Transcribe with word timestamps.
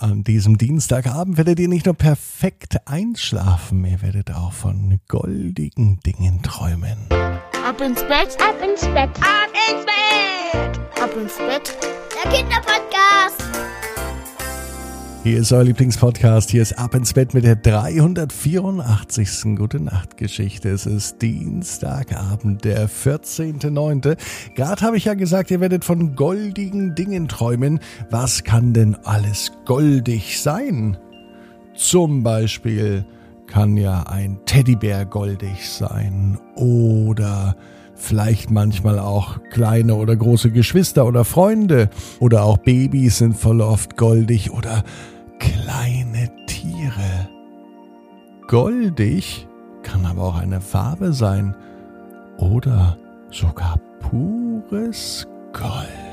An 0.00 0.22
diesem 0.22 0.58
Dienstagabend 0.58 1.38
werdet 1.38 1.58
ihr 1.58 1.66
nicht 1.66 1.86
nur 1.86 1.94
perfekt 1.96 2.76
einschlafen, 2.86 3.84
ihr 3.84 4.00
werdet 4.00 4.30
auch 4.30 4.52
von 4.52 5.00
goldigen 5.08 5.98
Dingen 6.06 6.40
träumen. 6.40 6.96
Ab 7.10 7.80
ins 7.80 8.02
Bett, 8.02 8.38
ab 8.40 8.54
ins 8.62 8.82
Bett, 8.82 9.10
ab 9.20 9.50
ins 9.68 9.84
Bett, 9.84 11.02
ab 11.02 11.10
ins 11.20 11.36
Bett. 11.38 11.76
Der 12.14 12.30
Kinderpodcast. 12.30 13.47
Hier 15.28 15.40
ist 15.40 15.52
euer 15.52 15.64
Lieblingspodcast. 15.64 16.48
Hier 16.48 16.62
ist 16.62 16.78
Ab 16.78 16.94
ins 16.94 17.12
Bett 17.12 17.34
mit 17.34 17.44
der 17.44 17.56
384. 17.56 19.56
Gute 19.56 19.78
Nacht 19.78 20.16
Geschichte. 20.16 20.70
Es 20.70 20.86
ist 20.86 21.20
Dienstagabend, 21.20 22.64
der 22.64 22.88
14.9. 22.88 24.16
Gerade 24.54 24.80
habe 24.80 24.96
ich 24.96 25.04
ja 25.04 25.12
gesagt, 25.12 25.50
ihr 25.50 25.60
werdet 25.60 25.84
von 25.84 26.16
goldigen 26.16 26.94
Dingen 26.94 27.28
träumen. 27.28 27.78
Was 28.08 28.42
kann 28.42 28.72
denn 28.72 28.96
alles 29.04 29.52
goldig 29.66 30.40
sein? 30.40 30.96
Zum 31.74 32.22
Beispiel 32.22 33.04
kann 33.46 33.76
ja 33.76 34.04
ein 34.04 34.38
Teddybär 34.46 35.04
goldig 35.04 35.68
sein 35.68 36.38
oder 36.56 37.54
vielleicht 37.96 38.50
manchmal 38.50 38.98
auch 38.98 39.40
kleine 39.50 39.96
oder 39.96 40.16
große 40.16 40.52
Geschwister 40.52 41.04
oder 41.04 41.26
Freunde 41.26 41.90
oder 42.18 42.44
auch 42.44 42.56
Babys 42.56 43.18
sind 43.18 43.36
voll 43.36 43.60
oft 43.60 43.98
goldig 43.98 44.52
oder 44.52 44.84
kleine 45.38 46.30
Tiere. 46.46 47.28
Goldig 48.46 49.46
kann 49.82 50.06
aber 50.06 50.22
auch 50.22 50.38
eine 50.38 50.60
Farbe 50.60 51.12
sein 51.12 51.54
oder 52.38 52.96
sogar 53.30 53.78
pures 54.00 55.26
Gold. 55.52 56.07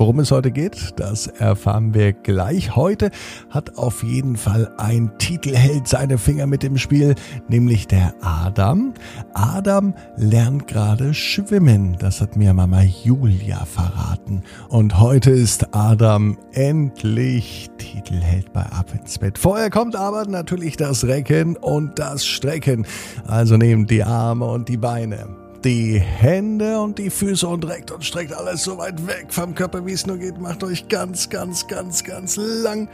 Worum 0.00 0.20
es 0.20 0.30
heute 0.30 0.50
geht, 0.50 0.98
das 0.98 1.26
erfahren 1.26 1.92
wir 1.92 2.14
gleich. 2.14 2.74
Heute 2.74 3.10
hat 3.50 3.76
auf 3.76 4.02
jeden 4.02 4.38
Fall 4.38 4.72
ein 4.78 5.10
Titelheld 5.18 5.86
seine 5.86 6.16
Finger 6.16 6.46
mit 6.46 6.64
im 6.64 6.78
Spiel, 6.78 7.14
nämlich 7.48 7.86
der 7.86 8.14
Adam. 8.22 8.94
Adam 9.34 9.92
lernt 10.16 10.68
gerade 10.68 11.12
schwimmen. 11.12 11.98
Das 12.00 12.22
hat 12.22 12.34
mir 12.34 12.54
Mama 12.54 12.80
Julia 12.80 13.66
verraten. 13.66 14.42
Und 14.70 14.98
heute 14.98 15.32
ist 15.32 15.74
Adam 15.74 16.38
endlich 16.52 17.68
Titelheld 17.76 18.54
bei 18.54 18.62
Ab 18.62 18.94
ins 18.98 19.18
Bett. 19.18 19.36
Vorher 19.36 19.68
kommt 19.68 19.96
aber 19.96 20.24
natürlich 20.24 20.78
das 20.78 21.04
Recken 21.04 21.58
und 21.58 21.98
das 21.98 22.24
Strecken. 22.24 22.86
Also 23.26 23.58
nehmt 23.58 23.90
die 23.90 24.02
Arme 24.02 24.46
und 24.46 24.70
die 24.70 24.78
Beine 24.78 25.39
die 25.64 25.98
Hände 25.98 26.80
und 26.80 26.98
die 26.98 27.10
Füße 27.10 27.46
und 27.46 27.66
reckt 27.66 27.90
und 27.90 28.04
streckt 28.04 28.32
alles 28.32 28.64
so 28.64 28.78
weit 28.78 29.06
weg 29.06 29.26
vom 29.28 29.54
Körper, 29.54 29.84
wie 29.86 29.92
es 29.92 30.06
nur 30.06 30.18
geht. 30.18 30.38
Macht 30.38 30.64
euch 30.64 30.88
ganz, 30.88 31.28
ganz, 31.28 31.66
ganz, 31.66 32.04
ganz 32.04 32.36
lang. 32.36 32.88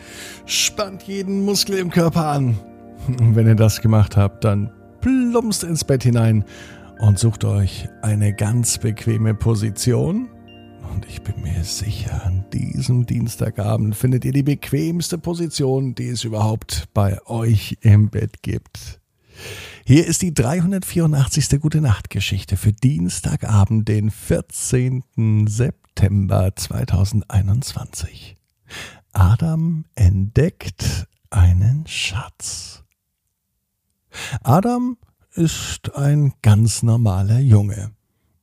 Spannt 0.46 1.04
jeden 1.04 1.44
Muskel 1.44 1.78
im 1.78 1.90
Körper 1.90 2.26
an. 2.26 2.58
Und 3.08 3.36
wenn 3.36 3.46
ihr 3.46 3.54
das 3.54 3.80
gemacht 3.80 4.16
habt, 4.16 4.44
dann 4.44 4.72
plumpst 5.00 5.62
ins 5.62 5.84
Bett 5.84 6.02
hinein 6.02 6.44
und 6.98 7.18
sucht 7.18 7.44
euch 7.44 7.88
eine 8.02 8.34
ganz 8.34 8.78
bequeme 8.78 9.34
Position. 9.34 10.28
Und 10.92 11.06
ich 11.06 11.22
bin 11.22 11.42
mir 11.42 11.62
sicher, 11.62 12.22
an 12.24 12.44
diesem 12.52 13.06
Dienstagabend 13.06 13.94
findet 13.94 14.24
ihr 14.24 14.32
die 14.32 14.42
bequemste 14.42 15.18
Position, 15.18 15.94
die 15.94 16.08
es 16.08 16.24
überhaupt 16.24 16.88
bei 16.94 17.18
euch 17.26 17.76
im 17.82 18.08
Bett 18.08 18.42
gibt. 18.42 19.00
Hier 19.84 20.06
ist 20.06 20.22
die 20.22 20.34
384. 20.34 21.60
Gute 21.60 21.80
Nacht 21.80 22.10
Geschichte 22.10 22.56
für 22.56 22.72
Dienstagabend, 22.72 23.88
den 23.88 24.10
14. 24.10 25.02
September 25.46 26.54
2021. 26.54 28.36
Adam 29.12 29.84
entdeckt 29.94 31.06
einen 31.30 31.86
Schatz. 31.86 32.84
Adam 34.42 34.96
ist 35.34 35.94
ein 35.94 36.32
ganz 36.42 36.82
normaler 36.82 37.38
Junge. 37.38 37.92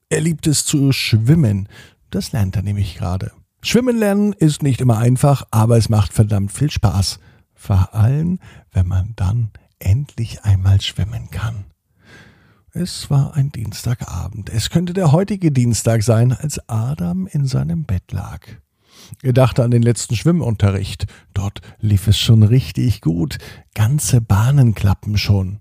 Er 0.10 0.22
liebt 0.22 0.48
es 0.48 0.66
zu 0.66 0.92
schwimmen. 0.92 1.68
Das 2.12 2.32
lernt 2.32 2.56
er 2.56 2.62
nämlich 2.62 2.96
gerade. 2.96 3.32
Schwimmen 3.62 3.98
lernen 3.98 4.34
ist 4.34 4.62
nicht 4.62 4.82
immer 4.82 4.98
einfach, 4.98 5.48
aber 5.50 5.78
es 5.78 5.90
macht 5.90 6.14
verdammt 6.14 6.52
viel 6.52 6.70
Spaß. 6.70 7.20
Vor 7.56 7.96
allem, 7.96 8.40
wenn 8.72 8.88
man 8.88 9.14
dann 9.16 9.52
endlich 9.84 10.44
einmal 10.44 10.82
schwimmen 10.82 11.30
kann. 11.32 11.66
Es 12.72 13.10
war 13.12 13.36
ein 13.36 13.52
Dienstagabend. 13.52 14.50
Es 14.50 14.72
könnte 14.72 14.94
der 14.94 15.12
heutige 15.12 15.52
Dienstag 15.52 16.02
sein, 16.02 16.34
als 16.34 16.58
Adam 16.68 17.28
in 17.28 17.46
seinem 17.46 17.84
Bett 17.84 18.12
lag. 18.12 18.48
Er 19.22 19.34
dachte 19.34 19.64
an 19.64 19.72
den 19.72 19.84
letzten 19.84 20.16
Schwimmunterricht. 20.16 21.06
Dort 21.34 21.62
lief 21.80 22.08
es 22.08 22.18
schon 22.18 22.42
richtig 22.42 23.02
gut. 23.02 23.38
Ganze 23.76 24.22
Bahnen 24.22 24.74
klappen 24.74 25.18
schon. 25.18 25.60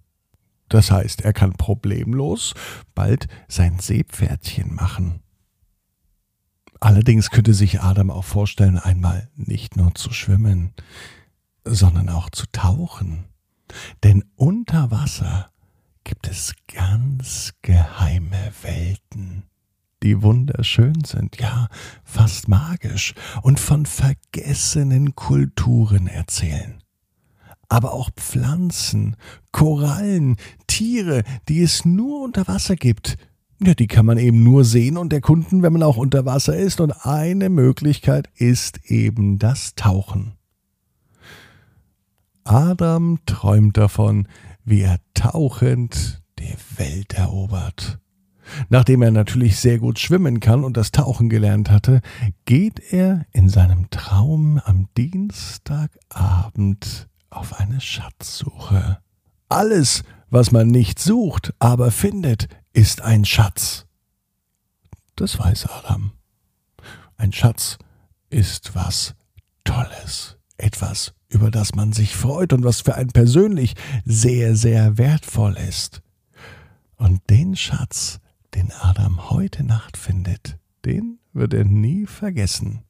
Das 0.69 0.91
heißt, 0.91 1.21
er 1.21 1.35
kann 1.35 1.53
problemlos 1.53 2.55
bald 2.95 3.29
sein 3.47 3.79
Seepferdchen 3.79 4.75
machen. 4.75 5.21
Allerdings 6.81 7.31
könnte 7.31 7.53
sich 7.53 7.83
Adam 7.83 8.11
auch 8.11 8.25
vorstellen, 8.25 8.79
einmal 8.79 9.29
nicht 9.37 9.77
nur 9.77 9.95
zu 9.95 10.13
schwimmen, 10.13 10.73
sondern 11.65 12.09
auch 12.09 12.31
zu 12.31 12.47
tauchen. 12.51 13.27
Denn 14.03 14.25
unter 14.37 14.91
Wasser 14.91 15.51
gibt 16.05 16.29
es 16.29 16.55
ganz 16.73 17.53
geheime 17.63 18.53
Welten, 18.63 19.45
die 20.03 20.23
wunderschön 20.23 21.05
sind, 21.05 21.39
ja 21.41 21.69
fast 22.05 22.49
magisch 22.49 23.15
und 23.43 23.61
von 23.61 23.87
vergessenen 23.87 25.15
Kulturen 25.15 26.07
erzählen. 26.09 26.83
Aber 27.69 27.93
auch 27.93 28.11
Pflanzen, 28.11 29.17
Korallen, 29.53 30.37
Tiere, 30.67 31.23
die 31.49 31.63
es 31.63 31.85
nur 31.85 32.23
unter 32.23 32.47
Wasser 32.47 32.77
gibt, 32.77 33.17
ja, 33.65 33.75
die 33.75 33.87
kann 33.87 34.07
man 34.07 34.19
eben 34.19 34.43
nur 34.43 34.65
sehen 34.65 34.97
und 34.97 35.13
erkunden, 35.13 35.63
wenn 35.63 35.73
man 35.73 35.85
auch 35.85 35.97
unter 35.97 36.25
Wasser 36.27 36.57
ist. 36.57 36.81
Und 36.81 36.91
eine 37.07 37.49
Möglichkeit 37.49 38.29
ist 38.35 38.81
eben 38.91 39.39
das 39.39 39.77
Tauchen. 39.77 40.33
Adam 42.53 43.19
träumt 43.25 43.79
davon, 43.79 44.29
wie 44.63 44.83
er 44.83 44.99
tauchend 45.15 46.23
die 46.39 46.55
Welt 46.77 47.15
erobert. 47.15 47.99
Nachdem 48.69 49.01
er 49.01 49.11
natürlich 49.11 49.59
sehr 49.59 49.79
gut 49.79 49.99
schwimmen 49.99 50.39
kann 50.39 50.63
und 50.63 50.77
das 50.77 50.93
Tauchen 50.93 51.31
gelernt 51.31 51.71
hatte, 51.71 52.03
geht 52.45 52.93
er 52.93 53.25
in 53.33 53.49
seinem 53.49 53.89
Traum 53.89 54.61
am 54.63 54.89
Dienstagabend 54.99 57.09
auf 57.31 57.59
eine 57.59 57.81
Schatzsuche. 57.81 58.99
Alles, 59.49 60.03
was 60.29 60.53
man 60.53 60.69
nicht 60.69 60.99
sucht, 60.99 61.55
aber 61.59 61.91
findet, 61.91 62.49
ist 62.75 63.01
ein 63.01 63.25
Schatz. 63.25 63.87
Das 65.17 65.39
weiß 65.39 65.71
Adam. 65.71 66.13
Ein 67.17 67.33
Schatz 67.33 67.79
ist 68.29 68.75
was 68.75 69.15
Tolles, 69.65 70.37
etwas 70.59 71.15
über 71.33 71.51
das 71.51 71.75
man 71.75 71.93
sich 71.93 72.15
freut 72.15 72.53
und 72.53 72.65
was 72.65 72.83
für 72.83 72.95
einen 72.95 73.11
persönlich 73.11 73.75
sehr, 74.05 74.55
sehr 74.55 74.99
wertvoll 74.99 75.57
ist. 75.57 76.03
Und 76.97 77.21
den 77.31 77.57
Schatz, 77.57 78.21
den 78.55 78.71
Adam 78.81 79.31
heute 79.31 79.65
Nacht 79.65 79.97
findet, 79.97 80.59
den 80.85 81.19
wird 81.33 81.55
er 81.55 81.65
nie 81.65 82.07
vergessen. 82.07 82.83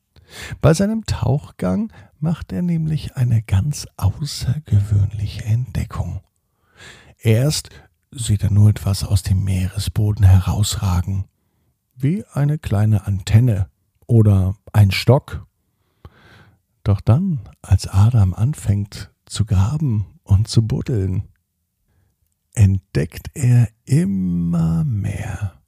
Bei 0.61 0.75
seinem 0.75 1.05
Tauchgang 1.05 1.93
macht 2.19 2.53
er 2.53 2.63
nämlich 2.63 3.17
eine 3.17 3.43
ganz 3.43 3.87
außergewöhnliche 3.97 5.45
Entdeckung. 5.45 6.21
Erst 7.19 7.71
sieht 8.11 8.43
er 8.43 8.51
nur 8.51 8.71
etwas 8.71 9.05
aus 9.05 9.23
dem 9.23 9.45
Meeresboden 9.45 10.25
herausragen, 10.25 11.25
wie 11.95 12.25
eine 12.33 12.59
kleine 12.59 13.07
Antenne 13.07 13.69
oder 14.07 14.57
ein 14.73 14.91
Stock 14.91 15.47
doch 16.85 17.01
dann, 17.01 17.41
als 17.63 17.87
Adam 17.87 18.35
anfängt 18.35 19.11
zu 19.27 19.45
graben 19.45 20.07
und 20.25 20.49
zu 20.49 20.67
buddeln, 20.67 21.29
entdeckt 22.55 23.31
er 23.35 23.69
immer 23.85 24.85
mehr. 24.85 25.61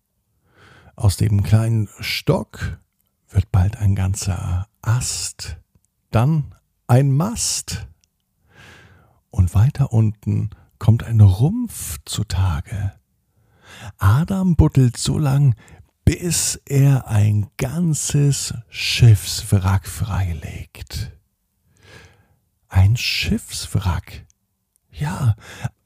Aus 0.96 1.16
dem 1.16 1.42
kleinen 1.42 1.88
Stock 2.00 2.78
wird 3.28 3.50
bald 3.50 3.76
ein 3.76 3.94
ganzer 3.94 4.68
Ast, 4.82 5.58
dann 6.10 6.54
ein 6.86 7.10
Mast. 7.10 7.88
Und 9.30 9.54
weiter 9.54 9.92
unten 9.92 10.50
kommt 10.78 11.02
ein 11.02 11.20
Rumpf 11.20 11.98
zutage. 12.04 12.92
Adam 13.98 14.54
buddelt 14.54 14.96
so 14.96 15.18
lang, 15.18 15.56
bis 16.04 16.60
er 16.66 17.08
ein 17.08 17.48
ganzes 17.56 18.54
Schiffswrack 18.68 19.86
freilegt. 19.88 21.12
Ein 22.68 22.96
Schiffswrack. 22.96 24.26
Ja, 24.90 25.36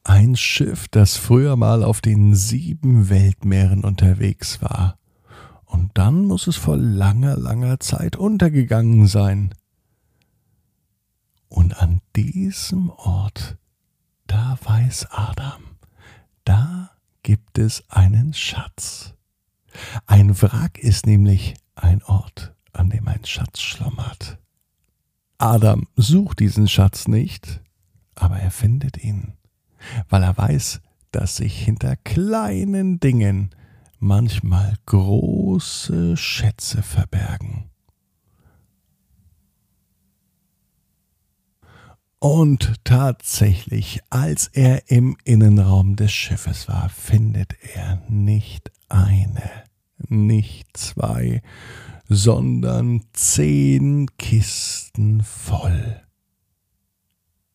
ein 0.05 0.37
Schiff, 0.37 0.88
das 0.88 1.17
früher 1.17 1.56
mal 1.56 1.82
auf 1.82 2.00
den 2.00 2.35
sieben 2.35 3.09
Weltmeeren 3.09 3.85
unterwegs 3.85 4.61
war. 4.62 4.99
Und 5.65 5.97
dann 5.99 6.25
muss 6.25 6.47
es 6.47 6.56
vor 6.56 6.76
langer, 6.76 7.37
langer 7.37 7.79
Zeit 7.81 8.17
untergegangen 8.17 9.06
sein. 9.06 9.55
diesem 12.19 12.91
Ort, 12.91 13.56
da 14.26 14.59
weiß 14.65 15.06
Adam, 15.11 15.62
da 16.44 16.91
gibt 17.23 17.59
es 17.59 17.85
einen 17.88 18.35
Schatz. 18.35 19.15
Ein 20.07 20.41
Wrack 20.41 20.79
ist 20.79 21.07
nämlich 21.07 21.55
ein 21.75 22.03
Ort, 22.05 22.55
an 22.73 22.91
dem 22.91 23.07
ein 23.09 23.25
Schatz 23.25 23.61
schlummert. 23.61 24.39
Adam 25.39 25.87
sucht 25.97 26.41
diesen 26.41 26.69
Schatz 26.69 27.07
nicht, 27.07 27.61
aber 28.15 28.39
er 28.39 28.51
findet 28.51 29.03
ihn, 29.03 29.35
weil 30.09 30.23
er 30.23 30.37
weiß, 30.37 30.81
dass 31.13 31.37
sich 31.37 31.65
hinter 31.65 31.97
kleinen 31.97 33.01
Dingen 33.01 33.51
manchmal 33.99 34.75
große 34.87 36.17
Schätze 36.17 36.83
verbergen. 36.83 37.71
Und 42.21 42.75
tatsächlich, 42.83 44.01
als 44.11 44.49
er 44.49 44.91
im 44.91 45.17
Innenraum 45.23 45.95
des 45.95 46.11
Schiffes 46.11 46.67
war, 46.67 46.89
findet 46.89 47.55
er 47.77 48.03
nicht 48.09 48.73
eine, 48.89 49.65
nicht 50.09 50.77
zwei, 50.77 51.43
sondern 52.09 53.03
zehn 53.12 54.06
Kisten 54.19 55.23
voll. 55.23 56.00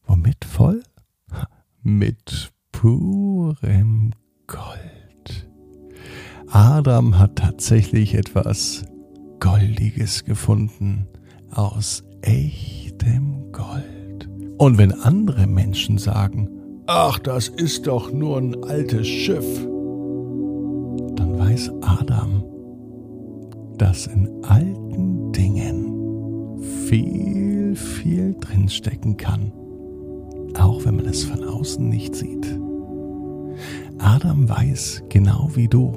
Womit 0.06 0.46
voll? 0.46 0.84
Mit 1.84 2.52
purem 2.72 4.12
Gold. 4.48 5.50
Adam 6.48 7.18
hat 7.18 7.38
tatsächlich 7.38 8.14
etwas 8.14 8.84
Goldiges 9.40 10.24
gefunden 10.24 11.08
aus 11.52 12.04
echtem 12.22 13.52
Gold. 13.52 14.30
Und 14.58 14.78
wenn 14.78 14.92
andere 14.92 15.48
Menschen 15.48 15.98
sagen, 15.98 16.48
ach, 16.86 17.20
das 17.20 17.48
ist 17.48 17.88
doch 17.88 18.12
nur 18.12 18.38
ein 18.38 18.64
altes 18.64 19.08
Schiff, 19.08 19.68
weiß 21.54 21.72
Adam, 21.82 22.44
dass 23.78 24.08
in 24.08 24.28
alten 24.44 25.32
Dingen 25.34 26.58
viel, 26.88 27.76
viel 27.76 28.36
drinstecken 28.40 29.18
kann, 29.18 29.52
auch 30.58 30.84
wenn 30.84 30.96
man 30.96 31.06
es 31.06 31.24
von 31.24 31.44
außen 31.44 31.88
nicht 31.88 32.16
sieht. 32.16 32.60
Adam 34.00 34.50
weiß 34.50 35.04
genau 35.10 35.52
wie 35.54 35.68
du, 35.68 35.94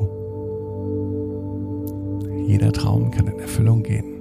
jeder 2.46 2.72
Traum 2.72 3.10
kann 3.10 3.26
in 3.26 3.38
Erfüllung 3.38 3.82
gehen 3.82 4.16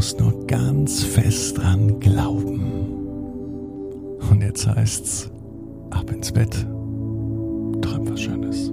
musst 0.00 0.18
nur 0.18 0.46
ganz 0.46 1.02
fest 1.02 1.58
dran 1.58 2.00
glauben. 2.00 2.62
Und 4.30 4.40
jetzt 4.40 4.66
heißt's, 4.66 5.30
ab 5.90 6.10
ins 6.10 6.32
Bett. 6.32 6.54
Träum 7.82 8.08
was 8.08 8.22
Schönes. 8.22 8.72